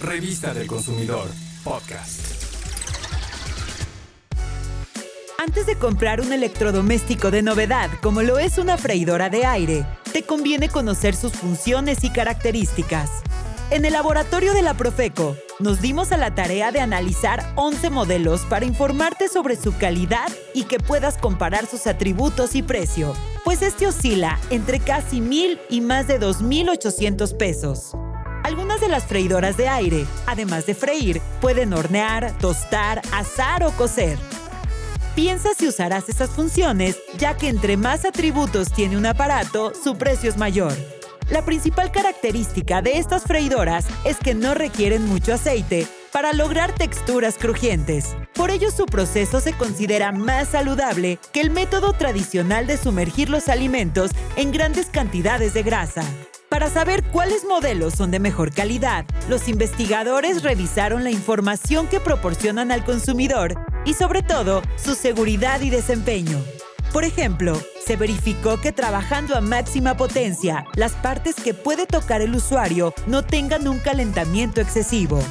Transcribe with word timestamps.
Revista 0.00 0.54
del 0.54 0.68
Consumidor, 0.68 1.28
podcast. 1.64 2.20
Antes 5.38 5.66
de 5.66 5.74
comprar 5.76 6.20
un 6.20 6.32
electrodoméstico 6.32 7.32
de 7.32 7.42
novedad 7.42 7.90
como 8.00 8.22
lo 8.22 8.38
es 8.38 8.58
una 8.58 8.78
freidora 8.78 9.28
de 9.28 9.44
aire, 9.44 9.84
te 10.12 10.22
conviene 10.22 10.68
conocer 10.68 11.16
sus 11.16 11.32
funciones 11.32 12.04
y 12.04 12.10
características. 12.10 13.10
En 13.70 13.84
el 13.84 13.92
laboratorio 13.92 14.54
de 14.54 14.62
la 14.62 14.74
Profeco, 14.74 15.36
nos 15.58 15.80
dimos 15.80 16.12
a 16.12 16.16
la 16.16 16.32
tarea 16.32 16.70
de 16.70 16.80
analizar 16.80 17.52
11 17.56 17.90
modelos 17.90 18.42
para 18.42 18.66
informarte 18.66 19.28
sobre 19.28 19.56
su 19.56 19.76
calidad 19.76 20.28
y 20.54 20.62
que 20.64 20.78
puedas 20.78 21.18
comparar 21.18 21.66
sus 21.66 21.88
atributos 21.88 22.54
y 22.54 22.62
precio, 22.62 23.14
pues 23.44 23.62
este 23.62 23.88
oscila 23.88 24.38
entre 24.50 24.78
casi 24.78 25.20
1.000 25.20 25.58
y 25.70 25.80
más 25.80 26.06
de 26.06 26.20
2.800 26.20 27.36
pesos. 27.36 27.96
Algunas 28.48 28.80
de 28.80 28.88
las 28.88 29.04
freidoras 29.04 29.58
de 29.58 29.68
aire, 29.68 30.06
además 30.24 30.64
de 30.64 30.74
freír, 30.74 31.20
pueden 31.38 31.74
hornear, 31.74 32.32
tostar, 32.38 33.02
asar 33.12 33.62
o 33.62 33.72
cocer. 33.72 34.18
Piensa 35.14 35.50
si 35.52 35.68
usarás 35.68 36.08
esas 36.08 36.30
funciones, 36.30 36.96
ya 37.18 37.36
que 37.36 37.48
entre 37.48 37.76
más 37.76 38.06
atributos 38.06 38.72
tiene 38.72 38.96
un 38.96 39.04
aparato, 39.04 39.74
su 39.74 39.98
precio 39.98 40.30
es 40.30 40.38
mayor. 40.38 40.72
La 41.28 41.44
principal 41.44 41.92
característica 41.92 42.80
de 42.80 42.96
estas 42.96 43.24
freidoras 43.24 43.84
es 44.06 44.16
que 44.16 44.32
no 44.32 44.54
requieren 44.54 45.04
mucho 45.04 45.34
aceite 45.34 45.86
para 46.10 46.32
lograr 46.32 46.74
texturas 46.74 47.36
crujientes. 47.36 48.16
Por 48.32 48.50
ello 48.50 48.70
su 48.70 48.86
proceso 48.86 49.42
se 49.42 49.52
considera 49.52 50.10
más 50.10 50.48
saludable 50.48 51.18
que 51.34 51.42
el 51.42 51.50
método 51.50 51.92
tradicional 51.92 52.66
de 52.66 52.78
sumergir 52.78 53.28
los 53.28 53.48
alimentos 53.48 54.10
en 54.36 54.52
grandes 54.52 54.86
cantidades 54.86 55.52
de 55.52 55.62
grasa. 55.64 56.02
Para 56.58 56.70
saber 56.70 57.04
cuáles 57.04 57.44
modelos 57.44 57.94
son 57.94 58.10
de 58.10 58.18
mejor 58.18 58.52
calidad, 58.52 59.04
los 59.28 59.46
investigadores 59.46 60.42
revisaron 60.42 61.04
la 61.04 61.12
información 61.12 61.86
que 61.86 62.00
proporcionan 62.00 62.72
al 62.72 62.84
consumidor 62.84 63.54
y 63.84 63.94
sobre 63.94 64.24
todo 64.24 64.62
su 64.74 64.96
seguridad 64.96 65.60
y 65.60 65.70
desempeño. 65.70 66.42
Por 66.92 67.04
ejemplo, 67.04 67.56
se 67.86 67.94
verificó 67.94 68.60
que 68.60 68.72
trabajando 68.72 69.36
a 69.36 69.40
máxima 69.40 69.96
potencia, 69.96 70.64
las 70.74 70.94
partes 70.94 71.36
que 71.36 71.54
puede 71.54 71.86
tocar 71.86 72.22
el 72.22 72.34
usuario 72.34 72.92
no 73.06 73.24
tengan 73.24 73.68
un 73.68 73.78
calentamiento 73.78 74.60
excesivo. 74.60 75.22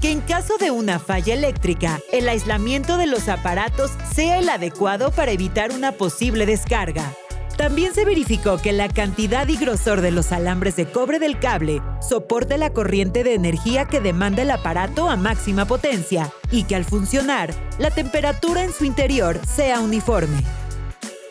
Que 0.00 0.12
en 0.12 0.20
caso 0.20 0.56
de 0.56 0.70
una 0.70 1.00
falla 1.00 1.34
eléctrica, 1.34 1.98
el 2.12 2.28
aislamiento 2.28 2.96
de 2.96 3.08
los 3.08 3.28
aparatos 3.28 3.90
sea 4.14 4.38
el 4.38 4.48
adecuado 4.48 5.10
para 5.10 5.32
evitar 5.32 5.72
una 5.72 5.90
posible 5.90 6.46
descarga. 6.46 7.12
También 7.60 7.92
se 7.92 8.06
verificó 8.06 8.56
que 8.56 8.72
la 8.72 8.88
cantidad 8.88 9.46
y 9.46 9.58
grosor 9.58 10.00
de 10.00 10.10
los 10.10 10.32
alambres 10.32 10.76
de 10.76 10.90
cobre 10.90 11.18
del 11.18 11.38
cable 11.38 11.82
soporte 12.00 12.56
la 12.56 12.72
corriente 12.72 13.22
de 13.22 13.34
energía 13.34 13.84
que 13.84 14.00
demanda 14.00 14.40
el 14.40 14.50
aparato 14.50 15.10
a 15.10 15.16
máxima 15.16 15.66
potencia 15.66 16.32
y 16.50 16.62
que 16.62 16.74
al 16.74 16.86
funcionar, 16.86 17.52
la 17.78 17.90
temperatura 17.90 18.64
en 18.64 18.72
su 18.72 18.86
interior 18.86 19.38
sea 19.46 19.80
uniforme. 19.80 20.42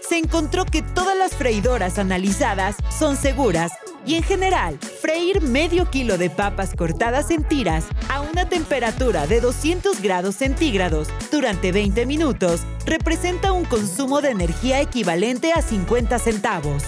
Se 0.07 0.19
encontró 0.19 0.65
que 0.65 0.83
todas 0.83 1.17
las 1.17 1.35
freidoras 1.35 1.97
analizadas 1.97 2.75
son 2.95 3.17
seguras 3.17 3.71
y 4.05 4.13
en 4.13 4.21
general, 4.21 4.77
freír 4.99 5.41
medio 5.41 5.89
kilo 5.89 6.17
de 6.17 6.29
papas 6.29 6.75
cortadas 6.75 7.31
en 7.31 7.43
tiras 7.43 7.85
a 8.09 8.21
una 8.21 8.49
temperatura 8.49 9.27
de 9.27 9.39
200 9.39 10.01
grados 10.01 10.35
centígrados 10.35 11.07
durante 11.31 11.71
20 11.71 12.05
minutos 12.05 12.61
representa 12.85 13.51
un 13.53 13.65
consumo 13.65 14.21
de 14.21 14.31
energía 14.31 14.81
equivalente 14.81 15.53
a 15.53 15.61
50 15.61 16.19
centavos. 16.19 16.83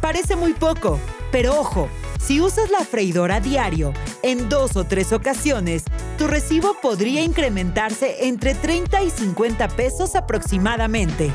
Parece 0.00 0.36
muy 0.36 0.52
poco, 0.52 1.00
pero 1.32 1.58
ojo, 1.58 1.88
si 2.20 2.40
usas 2.40 2.70
la 2.70 2.80
freidora 2.80 3.40
diario 3.40 3.92
en 4.22 4.48
dos 4.48 4.76
o 4.76 4.84
tres 4.84 5.12
ocasiones, 5.12 5.84
tu 6.18 6.26
recibo 6.26 6.76
podría 6.82 7.22
incrementarse 7.22 8.26
entre 8.26 8.54
30 8.54 9.02
y 9.02 9.10
50 9.10 9.68
pesos 9.68 10.14
aproximadamente. 10.14 11.32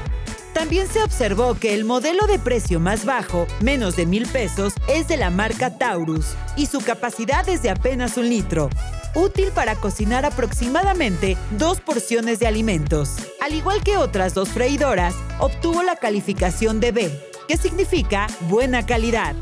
También 0.59 0.89
se 0.89 1.01
observó 1.01 1.55
que 1.55 1.73
el 1.73 1.85
modelo 1.85 2.27
de 2.27 2.37
precio 2.37 2.81
más 2.81 3.05
bajo, 3.05 3.47
menos 3.61 3.95
de 3.95 4.05
mil 4.05 4.27
pesos, 4.27 4.73
es 4.89 5.07
de 5.07 5.15
la 5.15 5.29
marca 5.29 5.77
Taurus 5.77 6.35
y 6.57 6.65
su 6.65 6.81
capacidad 6.81 7.47
es 7.47 7.61
de 7.61 7.69
apenas 7.69 8.17
un 8.17 8.27
litro, 8.27 8.69
útil 9.15 9.53
para 9.55 9.75
cocinar 9.75 10.25
aproximadamente 10.25 11.37
dos 11.51 11.79
porciones 11.79 12.39
de 12.39 12.47
alimentos. 12.47 13.15
Al 13.39 13.53
igual 13.53 13.81
que 13.83 13.95
otras 13.95 14.33
dos 14.33 14.49
freidoras, 14.49 15.15
obtuvo 15.39 15.81
la 15.81 15.95
calificación 15.95 16.81
de 16.81 16.91
B, 16.91 17.19
que 17.47 17.55
significa 17.55 18.27
buena 18.41 18.85
calidad. 18.85 19.35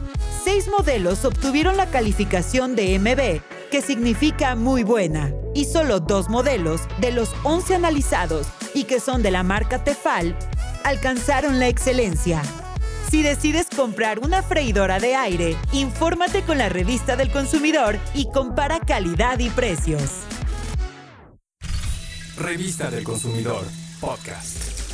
Seis 0.43 0.67
modelos 0.67 1.25
obtuvieron 1.25 1.77
la 1.77 1.87
calificación 1.87 2.75
de 2.75 2.99
MB, 2.99 3.69
que 3.71 3.81
significa 3.81 4.53
muy 4.53 4.83
buena, 4.83 5.33
y 5.55 5.65
solo 5.65 5.99
dos 5.99 6.29
modelos 6.29 6.81
de 7.01 7.11
los 7.11 7.31
11 7.41 7.73
analizados 7.73 8.45
y 8.75 8.83
que 8.83 8.99
son 8.99 9.23
de 9.23 9.31
la 9.31 9.41
marca 9.41 9.83
Tefal 9.83 10.37
alcanzaron 10.83 11.59
la 11.59 11.67
excelencia. 11.67 12.41
Si 13.09 13.21
decides 13.21 13.67
comprar 13.73 14.19
una 14.19 14.43
freidora 14.43 14.99
de 14.99 15.15
aire, 15.15 15.55
infórmate 15.71 16.41
con 16.41 16.57
la 16.57 16.69
revista 16.69 17.15
del 17.15 17.31
consumidor 17.31 17.97
y 18.13 18.29
compara 18.31 18.79
calidad 18.79 19.39
y 19.39 19.49
precios. 19.49 20.23
Revista 22.37 22.91
del 22.91 23.03
consumidor, 23.03 23.65
podcast. 23.99 24.86